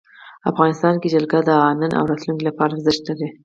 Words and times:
افغانستان 0.51 0.95
کې 1.01 1.07
جلګه 1.13 1.39
د 1.47 1.49
نن 1.79 1.91
او 1.99 2.03
راتلونکي 2.11 2.43
لپاره 2.49 2.71
ارزښت 2.73 3.01
لري. 3.09 3.27